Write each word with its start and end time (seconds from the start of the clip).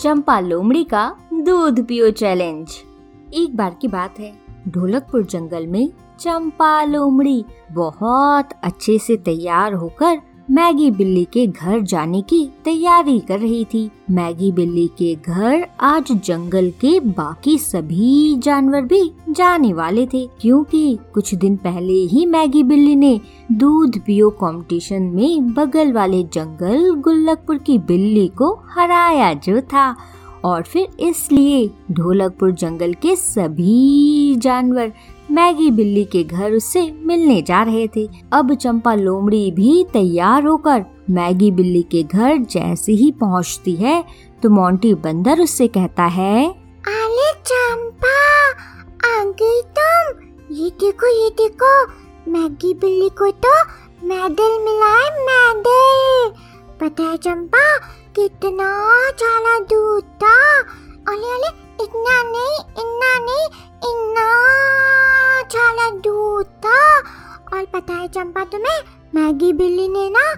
चंपा 0.00 0.40
लोमड़ी 0.40 0.84
का 0.84 1.16
दूध 1.34 1.86
पियो 1.86 2.10
चैलेंज 2.10 2.70
एक 3.34 3.56
बार 3.56 3.76
की 3.80 3.88
बात 3.88 4.18
है, 4.20 4.32
ढोलकपुर 4.68 5.24
जंगल 5.24 5.66
में 5.66 5.92
चंपा 6.20 6.84
लोमड़ी 6.84 7.44
बहुत 7.72 8.48
अच्छे 8.64 8.98
से 8.98 9.16
तैयार 9.16 9.72
होकर 9.72 10.20
मैगी 10.50 10.90
बिल्ली 10.90 11.24
के 11.24 11.46
घर 11.46 11.80
जाने 11.80 12.20
की 12.22 12.44
तैयारी 12.64 13.18
कर 13.20 13.38
रही 13.38 13.64
थी। 13.64 13.90
मैगी 14.10 14.50
बिल्ली 14.52 14.86
के 14.98 15.14
घर 15.14 15.66
आज 15.80 16.12
जंगल 16.24 16.70
के 16.80 16.98
बाकी 17.00 17.56
सभी 17.58 18.36
जानवर 18.38 18.80
भी 18.82 19.02
जाने 19.30 19.72
वाले 19.72 20.06
थे, 20.06 20.26
क्योंकि 20.40 20.98
कुछ 21.14 21.34
दिन 21.34 21.56
पहले 21.56 21.92
ही 21.92 22.24
मैगी 22.26 22.62
बिल्ली 22.62 22.96
ने 22.96 23.20
दूध 23.52 23.98
पियो 23.98 24.30
कंपटीशन 24.30 25.02
में 25.02 25.52
बगल 25.54 25.92
वाले 25.92 26.22
जंगल 26.22 26.90
गुल्लकपुर 26.94 27.58
की 27.58 27.78
बिल्ली 27.78 28.26
को 28.28 28.52
हराया 28.70 29.32
जो 29.34 29.60
था। 29.60 29.94
और 30.44 30.62
फिर 30.62 30.88
इसलिए 31.00 31.70
ढोलकपुर 31.90 32.52
जंगल 32.52 32.92
के 32.92 33.14
सभी 33.16 34.34
जानवर 34.36 34.92
मैगी 35.32 35.70
बिल्ली 35.70 36.04
के 36.04 36.22
घर 36.24 36.52
उससे 36.52 36.80
मिलने 37.06 37.40
जा 37.42 37.62
रहे 37.62 37.86
थे। 37.88 38.06
अब 38.32 38.54
चंपा 38.54 38.94
लोमड़ी 38.94 39.50
भी 39.50 39.84
तैयार 39.92 40.44
होकर 40.44 40.84
मैगी 41.10 41.50
बिल्ली 41.50 41.82
के 41.92 42.02
घर 42.04 42.36
जैसे 42.46 42.92
ही 42.92 43.10
पहुँचती 43.20 43.74
है 43.76 44.02
तो 44.42 44.50
मोंटी 44.50 44.92
बंदर 44.96 45.40
उससे 45.40 45.66
कहता 45.68 46.04
है, 46.08 46.48
अरे 46.88 47.32
चंपा 47.42 48.16
आ 49.04 49.24
गई 49.40 49.60
तुम, 49.78 50.20
ये 50.52 50.70
देखो 50.80 51.06
ये 51.14 51.28
देखो, 51.38 51.72
मैगी 52.32 52.74
बिल्ली 52.74 53.08
को 53.18 53.30
तो 53.38 53.54
मेडल 54.04 54.58
मिला 54.64 54.94
है, 54.94 55.10
मेडल। 55.20 56.30
पता 56.80 57.02
है 57.02 57.16
चंपा, 57.18 57.76
कितना 58.16 58.68
ज़्यादा 59.12 59.58
दूध 59.64 60.04
था। 60.22 60.36
अले 61.08 61.30
अले 61.30 61.48
इतना 61.84 62.22
नहीं 62.24 62.58
इतना 62.58 63.18
नहीं, 63.20 63.46
इतना। 63.82 64.28
ज़्यादा 65.50 65.90
दूध 65.90 66.46
था 66.46 66.98
और 67.56 67.64
पता 67.64 67.94
है 67.94 68.08
चंपा 68.08 68.44
तुम्हें? 68.44 68.80
मैगी 69.14 69.52
बिल्ली 69.52 69.88
ने 69.88 70.10
ना 70.10 70.34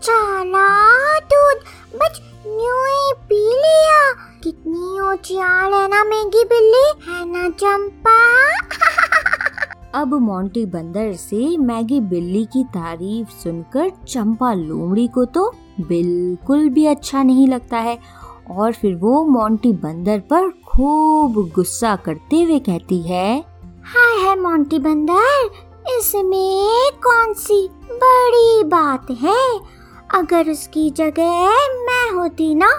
चाला 0.00 1.18
दूध। 1.18 1.56
बस 1.96 2.20
न्यू 2.46 2.84
ही 2.84 3.12
पी 3.28 3.48
लिया। 3.48 4.12
कितनी 4.42 4.96
होशियार 4.96 5.72
है 5.72 5.88
ना 5.88 6.04
मैगी 6.04 6.44
बिल्ली? 6.44 7.12
है 7.12 7.32
ना 7.32 7.48
चंपा? 7.48 8.18
अब 9.94 10.14
मोंटी 10.14 10.66
बंदर 10.66 11.12
से 11.12 11.56
मैगी 11.56 12.00
बिल्ली 12.00 12.44
की 12.44 12.64
तारीफ़ 12.64 13.28
सुनकर 13.28 13.90
चंपा 14.08 14.54
लोमड़ी 14.54 15.06
को 15.08 15.24
तो 15.24 15.54
बिल्कुल 15.80 16.68
भी 16.68 16.86
अच्छा 16.86 17.22
नहीं 17.22 17.48
लगता 17.48 17.76
है। 17.76 17.98
और 18.50 18.72
फिर 18.72 18.94
वो 18.94 19.24
मोंटी 19.24 19.72
बंदर 19.72 20.18
पर 20.32 20.50
खूब 20.66 21.38
गुस्सा 21.54 21.94
करते 21.96 22.42
हुए 22.42 22.58
कहती 22.58 23.00
है 23.02 23.28
हाय 23.84 24.18
है 24.18 24.36
मोंटी 24.40 24.78
बंदर 24.78 25.50
इसमें 25.98 26.90
कौन 27.04 27.32
सी 27.34 27.68
बड़ी 27.92 28.62
बात 28.64 29.10
है? 29.22 29.58
अगर 30.14 30.50
उसकी 30.50 30.90
जगह 30.90 31.48
मैं 31.84 32.10
होती 32.10 32.54
ना 32.54 32.70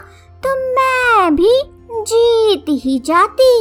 तो 0.43 0.55
मैं 0.75 1.35
भी 1.35 1.51
जीत 1.91 2.65
ही 2.83 2.99
जाती। 2.99 3.51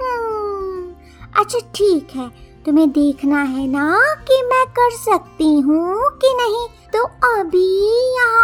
हम्म, 0.00 0.94
अच्छा 1.40 1.58
ठीक 1.74 2.08
है 2.16 2.28
तुम्हें 2.66 2.90
देखना 2.90 3.42
है 3.42 3.66
ना 3.66 3.90
कि 4.28 4.42
मैं 4.42 4.64
कर 4.66 4.90
सकती 4.90 5.60
हूँ 5.60 6.10
कि 6.22 6.34
नहीं? 6.40 6.66
तो 6.92 7.04
अभी 7.40 7.66
यहाँ 8.16 8.43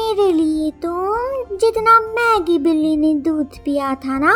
मेरे 0.00 0.32
लिए 0.32 0.70
तुम 0.70 1.56
जितना 1.56 1.98
मैगी 2.00 2.58
बिल्ली 2.58 2.96
ने 2.96 3.14
दूध 3.14 3.56
पिया 3.64 3.94
था 3.94 4.18
ना, 4.18 4.32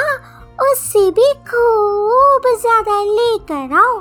उससे 0.62 1.10
भी 1.10 1.32
खूब 1.34 2.42
ज़्यादा 2.60 3.02
लेकर 3.02 3.72
आओ। 3.72 4.00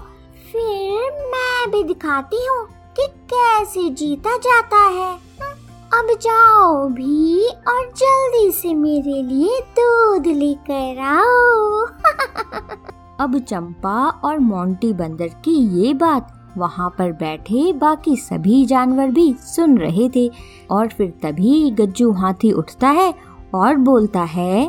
फिर 0.51 1.11
मैं 1.25 1.71
भी 1.71 1.83
दिखाती 1.83 2.45
हूँ 2.45 2.65
कि 2.99 3.07
कैसे 3.07 3.89
जीता 3.89 4.35
जाता 4.37 4.77
है। 4.77 5.13
अब 5.93 6.07
जाओ 6.21 6.87
भी 6.89 7.47
और 7.47 7.91
जल्दी 7.97 8.51
से 8.51 8.73
मेरे 8.73 9.21
लिए 9.21 9.59
दूध 9.79 10.27
लेकर 10.27 10.99
आओ। 10.99 11.85
अब 13.19 13.39
चंपा 13.39 14.09
और 14.25 14.39
मोंटी 14.39 14.93
बंदर 14.93 15.27
की 15.27 15.57
ये 15.81 15.93
बात 15.93 16.42
वहाँ 16.57 16.89
पर 16.89 17.11
बैठे 17.11 17.71
बाकी 17.73 18.15
सभी 18.15 18.65
जानवर 18.65 19.07
भी 19.07 19.33
सुन 19.45 19.77
रहे 19.77 20.09
थे 20.15 20.29
और 20.71 20.87
फिर 20.87 21.13
तभी 21.23 21.69
गज्जू 21.71 22.11
हाथी 22.11 22.51
उठता 22.51 22.89
है 22.89 23.13
और 23.55 23.75
बोलता 23.75 24.21
है 24.21 24.65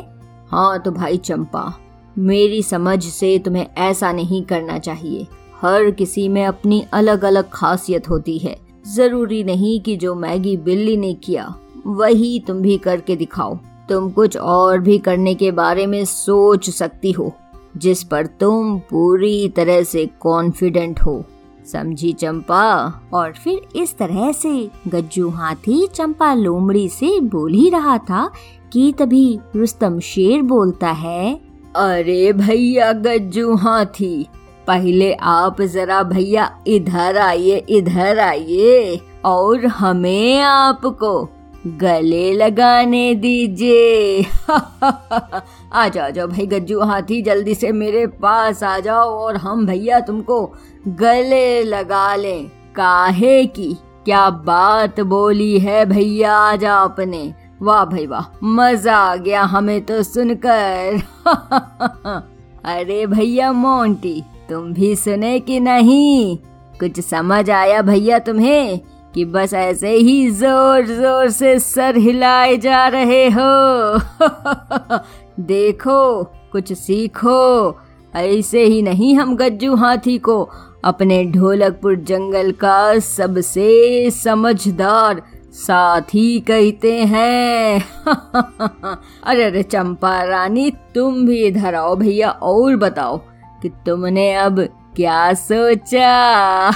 हाँ 0.51 0.79
तो 0.79 0.91
भाई 0.91 1.17
चंपा, 1.17 1.73
मेरी 2.17 2.61
समझ 2.63 3.03
से 3.03 3.37
तुम्हें 3.39 3.67
ऐसा 3.77 4.11
नहीं 4.11 4.43
करना 4.43 4.77
चाहिए। 4.79 5.27
हर 5.61 5.89
किसी 5.91 6.27
में 6.29 6.45
अपनी 6.45 6.83
अलग 6.93 7.23
अलग 7.25 7.49
खासियत 7.49 8.09
होती 8.09 8.37
है। 8.37 8.55
ज़रूरी 8.87 9.43
नहीं 9.43 9.79
कि 9.81 9.95
जो 9.97 10.15
मैगी 10.15 10.55
बिल्ली 10.57 10.97
ने 10.97 11.13
किया, 11.13 11.53
वही 11.87 12.39
तुम 12.47 12.61
भी 12.61 12.77
करके 12.77 13.15
दिखाओ। 13.15 13.57
तुम 13.89 14.09
कुछ 14.09 14.37
और 14.37 14.79
भी 14.79 14.97
करने 14.97 15.33
के 15.35 15.51
बारे 15.51 15.85
में 15.87 16.03
सोच 16.05 16.69
सकती 16.69 17.11
हो, 17.11 17.31
जिस 17.77 18.03
पर 18.03 18.25
तुम 18.39 18.77
पूरी 18.79 19.47
तरह 19.49 19.81
से 19.83 20.05
कॉन्फिडेंट 20.19 20.99
हो। 20.99 21.23
समझी 21.65 22.11
चंपा। 22.13 22.65
और 23.13 23.31
फिर 23.33 23.61
इस 23.75 23.97
तरह 23.97 24.31
से 24.31 24.69
गज्जू 24.87 25.29
हाथी 25.29 25.85
चंपा 25.87 26.33
लोमड़ी 26.33 26.87
से 26.89 27.19
बोल 27.21 27.53
ही 27.53 27.69
रहा 27.69 27.97
था 27.99 28.29
कि 28.73 28.91
तभी 28.99 29.39
रुस्तम 29.55 29.99
शेर 30.01 30.41
बोलता 30.43 30.91
है, 30.91 31.33
अरे 31.75 32.31
भैया 32.33 32.91
गज्जू 32.93 33.55
हाथी, 33.55 34.27
पहले 34.67 35.11
आप 35.13 35.61
जरा 35.61 36.01
भैया 36.03 36.49
इधर 36.67 37.17
आइए 37.17 37.57
इधर 37.69 38.19
आइए, 38.19 38.99
और 39.25 39.65
हमें 39.67 40.41
आपको 40.41 41.23
गले 41.67 42.33
लगाने 42.33 43.15
दीजिए। 43.15 44.25
आ 45.73 45.87
जाओ 45.87 46.11
जाओ 46.11 46.27
भाई, 46.27 46.45
गज्जू, 46.45 46.79
हाथी, 46.79 47.21
जल्दी 47.21 47.55
से 47.55 47.71
मेरे 47.71 48.07
पास 48.07 48.63
आ 48.63 48.79
जाओ 48.79 49.09
और 49.09 49.37
हम 49.37 49.65
भैया 49.65 49.99
तुमको 49.99 50.53
गले 50.87 51.63
लगा 51.63 52.15
लें। 52.15 52.47
काहे 52.75 53.45
की? 53.45 53.77
क्या 54.05 54.29
बात 54.29 54.99
बोली 54.99 55.59
है 55.59 55.85
भैया 55.85 56.33
आज 56.33 56.65
आपने 56.65 57.33
वाह 57.61 57.85
भाई, 57.85 58.07
वाह, 58.07 58.37
मज़ा 58.43 58.95
आ 58.95 59.15
गया 59.15 59.41
हमें 59.43 59.81
तो 59.81 60.03
सुनकर। 60.03 61.01
अरे 62.65 63.05
भैया 63.05 63.51
मोंटी, 63.51 64.23
तुम 64.49 64.73
भी 64.73 64.95
सुने 64.95 65.39
कि 65.39 65.59
नहीं? 65.59 66.37
कुछ 66.79 66.99
समझ 66.99 67.49
आया 67.49 67.81
भैया 67.81 68.19
तुम्हें? 68.19 68.79
कि 69.15 69.25
बस 69.25 69.53
ऐसे 69.53 69.89
ही 69.89 70.29
ज़ोर 70.29 70.85
ज़ोर 70.85 71.29
से 71.29 71.59
सर 71.59 71.97
हिलाए 71.97 72.57
जा 72.57 72.87
रहे 72.87 73.29
हो। 73.29 73.99
देखो, 75.39 76.23
कुछ 76.23 76.73
सीखो। 76.73 77.79
ऐसे 78.15 78.63
ही 78.63 78.81
नहीं 78.81 79.15
हम 79.17 79.35
गज्जू 79.35 79.75
हाथी 79.75 80.17
को। 80.17 80.49
अपने 80.85 81.25
ढोलकपुर 81.25 81.95
जंगल 81.95 82.51
का 82.51 82.99
सबसे 82.99 84.11
समझदार 84.11 85.21
साथी 85.53 86.39
कहते 86.39 86.93
हैं। 86.93 87.85
अरे 89.23 89.43
अरे, 89.43 89.63
चंपा 89.63 90.23
रानी, 90.23 90.71
तुम 90.95 91.25
भी 91.25 91.43
इधर 91.45 91.75
आओ 91.75 91.95
भैया, 91.95 92.29
और 92.29 92.75
बताओ 92.75 93.17
कि 93.61 93.69
तुमने 93.69 94.35
अब 94.35 94.59
क्या 94.95 95.33
सोचा? 95.33 96.71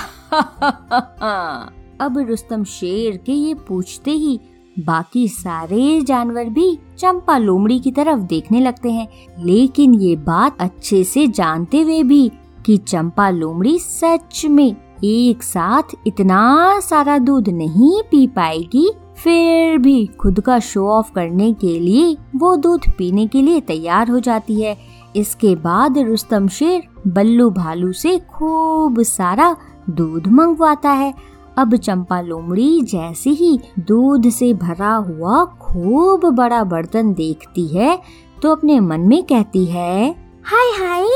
अब 2.02 2.18
रुस्तम 2.20 2.64
शेर 2.64 3.18
के 3.18 3.32
ये 3.32 3.54
पूछते 3.68 4.12
ही 4.12 4.40
बाकी 4.80 5.28
सारे 5.28 6.02
जानवर 6.02 6.50
भी 6.50 6.78
चंपा 7.00 7.38
लोमड़ी 7.38 7.80
की 7.80 7.92
तरफ़ 7.92 8.20
देखने 8.20 8.60
लगते 8.60 8.92
हैं। 8.92 9.08
लेकिन 9.40 9.94
ये 9.94 10.16
बात 10.16 10.62
अच्छे 10.62 11.04
से 11.04 11.28
जानते 11.28 11.82
हुए 11.82 12.04
भी 12.04 12.32
कि 12.66 12.78
चंपा 12.78 13.30
लोमड़ी 13.30 13.78
सच 13.80 14.46
में 14.46 14.76
एक 15.04 15.44
साथ 15.44 15.96
इतना 16.08 16.80
सारा 16.80 17.18
दूध 17.18 17.50
नहीं 17.50 18.02
पी 18.02 18.26
पाएगी, 18.28 18.92
फिर 19.18 19.78
भी 19.78 20.06
खुद 20.20 20.40
का 20.40 20.60
शो 20.60 20.88
ऑफ़ 20.88 21.12
करने 21.14 21.52
के 21.54 21.80
लिए 21.80 22.16
वो 22.36 22.56
दूध 22.56 22.90
पीने 22.98 23.28
के 23.28 23.42
लिए 23.42 23.62
तैयार 23.62 24.10
हो 24.10 24.20
जाती 24.20 24.62
है। 24.62 24.78
इसके 25.16 25.56
बाद 25.56 25.98
रुस्तम 25.98 26.48
शेर 26.48 26.88
बल्लू 27.08 27.50
भालू 27.50 27.92
से 27.94 28.18
खूब 28.30 29.02
सारा 29.02 29.56
दूध 29.90 30.28
मंगवाता 30.28 30.92
है। 30.92 31.14
अब 31.60 31.76
चंपा 31.76 32.22
लोमड़ी 32.22 32.82
जैसे 32.82 33.30
ही 33.30 33.60
दूध 33.80 34.30
से 34.30 34.54
भरा 34.54 34.94
हुआ 34.94 35.46
खूब 35.46 36.26
बड़ा 36.26 36.64
बर्तन 36.64 37.14
देखती 37.14 37.68
है 37.68 38.02
तो 38.42 38.52
अपने 38.52 38.80
मन 38.80 39.00
में 39.00 39.24
कहती 39.24 39.66
है 39.66 40.16
हाय 40.44 40.68
हाय 40.68 41.08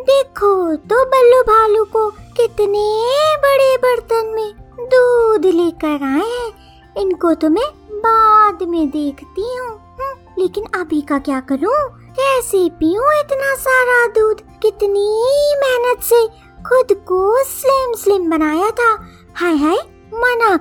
देखो 0.00 0.76
तो 0.76 1.04
बल्लू 1.04 1.42
भालू 1.42 1.84
को 1.84 2.10
कितने 2.10 3.04
बड़े 3.36 3.76
बर्तन 3.76 4.32
में 4.34 4.54
दूध 4.88 5.46
लेकर 5.54 6.04
आए 6.04 6.28
हैं। 6.28 6.52
इनको 6.98 7.34
तो 7.34 7.48
मैं 7.48 7.66
बाद 7.92 8.62
में 8.62 8.90
देखती 8.90 9.58
हूँ। 9.58 9.68
हम्म, 9.68 10.42
लेकिन 10.42 10.64
अभी 10.64 11.00
का 11.00 11.18
क्या 11.18 11.40
करूँ? 11.40 12.00
कैसे 12.10 12.68
पीऊँ 12.68 13.12
इतना 13.20 13.54
सारा 13.54 14.06
दूध? 14.06 14.40
कितनी 14.40 15.08
मेहनत 15.56 16.02
से 16.02 16.26
खुद 16.68 16.86
को 16.92 17.44
स्लिम 17.44 17.94
स्लिम 17.94 18.30
बनाया 18.30 18.70
था। 18.70 19.00
हाय 19.34 19.56
हाय 19.56 19.79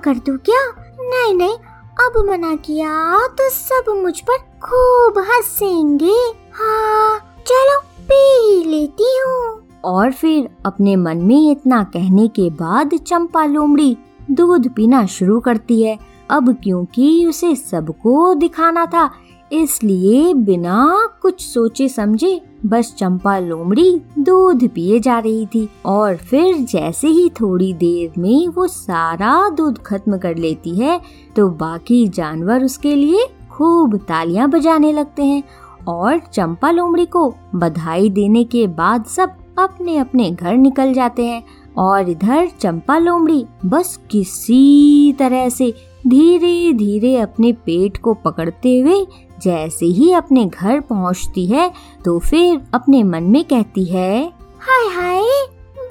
कर 0.03 0.17
दू 0.17 0.37
क्या? 0.45 0.61
नहीं 1.01 1.33
नहीं, 1.33 1.55
अब 1.99 2.23
मना 2.29 2.55
किया 2.55 3.27
तो 3.29 3.49
सब 3.49 3.91
मुझ 3.97 4.19
पर 4.21 4.37
खूब 4.63 5.17
हंसेंगे। 5.27 6.17
हाँ 6.53 7.17
चलो 7.47 7.79
पी 8.01 8.63
लेती 8.65 9.17
हूँ। 9.17 9.67
और 9.85 10.11
फिर 10.11 10.49
अपने 10.65 10.95
मन 10.95 11.17
में 11.17 11.51
इतना 11.51 11.83
कहने 11.83 12.27
के 12.27 12.49
बाद 12.55 12.97
चंपा 12.97 13.45
लोमड़ी 13.45 13.97
दूध 14.31 14.67
पीना 14.69 15.05
शुरू 15.07 15.39
करती 15.39 15.81
है। 15.83 15.97
अब 16.29 16.53
क्योंकि 16.63 17.25
उसे 17.25 17.55
सबको 17.55 18.33
दिखाना 18.33 18.85
था 18.85 19.09
इसलिए 19.51 20.33
बिना 20.33 21.07
कुछ 21.21 21.41
सोचे 21.41 21.87
समझे 21.89 22.39
बस 22.65 22.93
चंपा 22.97 23.37
लोमड़ी 23.39 24.01
दूध 24.19 24.67
पिए 24.69 24.99
जा 24.99 25.17
रही 25.19 25.45
थी 25.45 25.67
और 25.85 26.17
फिर 26.19 26.55
जैसे 26.63 27.07
ही 27.07 27.29
थोड़ी 27.41 27.73
देर 27.73 28.19
में 28.21 28.47
वो 28.47 28.67
सारा 28.67 29.49
दूध 29.49 29.77
खत्म 29.77 30.17
कर 30.17 30.35
लेती 30.35 30.75
है 30.75 30.99
तो 31.35 31.47
बाकी 31.49 32.07
जानवर 32.07 32.63
उसके 32.63 32.95
लिए 32.95 33.27
खूब 33.51 33.97
तालियाँ 33.97 34.49
बजाने 34.49 34.91
लगते 34.91 35.23
हैं 35.23 35.43
और 35.87 36.19
चंपा 36.33 36.71
लोमड़ी 36.71 37.05
को 37.05 37.29
बधाई 37.55 38.09
देने 38.09 38.43
के 38.43 38.65
बाद 38.67 39.05
सब 39.05 39.35
अपने 39.59 39.97
अपने 39.97 40.29
घर 40.31 40.57
निकल 40.57 40.93
जाते 40.93 41.25
हैं 41.25 41.43
और 41.77 42.09
इधर 42.09 42.47
चंपा 42.59 42.97
लोमड़ी 42.97 43.45
बस 43.65 43.99
किसी 44.11 45.15
तरह 45.19 45.49
से 45.49 45.73
धीरे 46.07 46.73
धीरे 46.73 47.15
अपने 47.17 47.51
पेट 47.65 47.97
को 47.97 48.13
पकड़ते 48.13 48.77
हुए 48.79 49.05
जैसे 49.43 49.85
ही 49.85 50.11
अपने 50.13 50.45
घर 50.45 50.79
पहुँचती 50.79 51.45
है 51.45 51.71
तो 52.05 52.17
फिर 52.19 52.61
अपने 52.73 53.03
मन 53.03 53.23
में 53.23 53.43
कहती 53.43 53.83
है, 53.85 54.21
हाय 54.59 54.87
हाय, 54.95 55.21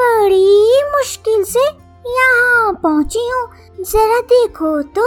बड़ी 0.00 0.82
मुश्किल 0.90 1.42
से 1.44 1.64
यहाँ 2.08 2.72
पहुँची 2.82 3.28
हूँ। 3.28 3.46
जरा 3.80 4.20
देखो 4.26 4.80
तो 4.98 5.06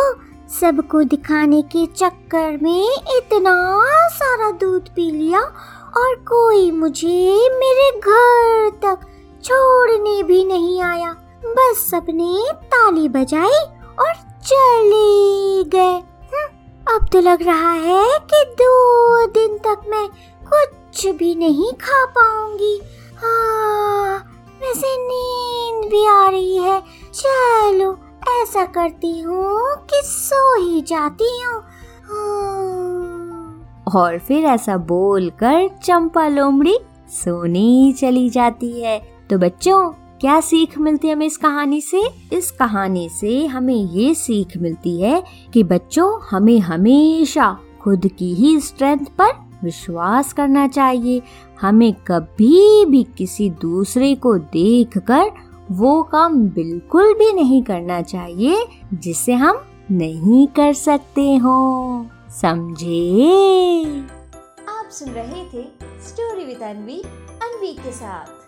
सबको 0.51 1.03
दिखाने 1.03 1.61
के 1.71 1.85
चक्कर 1.87 2.57
में 2.61 2.97
इतना 3.17 3.55
सारा 4.09 4.51
दूध 4.59 4.89
पी 4.95 5.09
लिया 5.11 5.41
और 5.97 6.15
कोई 6.27 6.69
मुझे 6.71 7.49
मेरे 7.59 7.89
घर 7.91 8.69
तक 8.83 9.07
छोड़ने 9.43 10.21
भी 10.23 10.43
नहीं 10.45 10.81
आया। 10.81 11.11
बस 11.45 11.87
सबने 11.91 12.51
ताली 12.65 13.07
बजाई 13.09 13.59
और 13.99 14.13
चले 14.43 15.63
गए। 15.69 15.99
अब 16.91 17.05
तो 17.11 17.19
लग 17.19 17.43
रहा 17.43 17.71
है 17.71 18.19
कि 18.19 18.45
दो 18.45 19.27
दिन 19.27 19.57
तक 19.57 19.81
मैं 19.89 20.07
कुछ 20.53 21.07
भी 21.07 21.35
नहीं 21.35 21.73
खा 21.73 22.05
पाऊँगी। 22.05 22.81
हाँ 23.17 24.17
वैसे 24.61 24.97
नींद 24.97 25.91
भी 25.91 26.05
आ 26.05 26.29
रही 26.29 26.57
है। 26.57 26.83
चलो, 27.13 27.97
ऐसा 28.41 28.65
करती 28.65 29.19
हूँ 29.19 29.61
कि 29.61 30.01
सो 30.03 30.61
ही 30.61 30.81
जाती 30.81 31.41
हूँ। 31.41 31.63
हाँ। 32.03 33.81
और 33.95 34.19
फिर 34.19 34.45
ऐसा 34.45 34.77
बोलकर 34.77 35.69
चंपा 35.83 36.27
लोमड़ी 36.27 36.79
सोने 37.09 37.93
चली 37.93 38.29
जाती 38.29 38.81
है। 38.81 38.99
तो 39.29 39.37
बच्चों 39.37 39.91
क्या 40.21 40.39
सीख 40.39 40.77
मिलती 40.77 41.07
है 41.07 41.13
हमें 41.13 41.25
इस 41.25 41.37
कहानी 41.37 41.81
से? 41.81 42.01
इस 42.33 42.51
कहानी 42.51 43.09
से 43.09 43.45
हमें 43.45 43.73
ये 43.73 44.13
सीख 44.13 44.57
मिलती 44.57 45.01
है 45.01 45.23
कि 45.53 45.63
बच्चों, 45.63 46.21
हमें 46.29 46.59
हमेशा 46.59 47.57
खुद 47.81 48.07
की 48.07 48.33
ही 48.33 48.59
स्ट्रेंथ 48.59 48.99
पर 48.99 49.49
विश्वास 49.63 50.33
करना 50.33 50.67
चाहिए। 50.67 51.21
हमें 51.61 51.93
कभी 51.93 52.85
भी 52.85 53.03
किसी 53.03 53.49
दूसरे 53.49 54.15
को 54.15 54.37
देखकर 54.37 55.31
वो 55.71 56.03
काम 56.03 56.37
बिल्कुल 56.49 57.13
भी 57.13 57.33
नहीं 57.33 57.63
करना 57.63 58.01
चाहिए, 58.01 58.65
जिसे 58.93 59.33
हम 59.33 59.61
नहीं 59.91 60.47
कर 60.47 60.73
सकते 60.73 61.35
हो। 61.35 62.05
समझे? 62.29 63.25
आप 64.69 64.89
सुन 64.91 65.09
रहे 65.09 65.43
थे 65.45 65.63
स्टोरी 66.07 66.45
विद 66.45 66.61
अनवी 66.63 67.01
अनवी 67.41 67.73
के 67.73 67.91
साथ। 67.91 68.40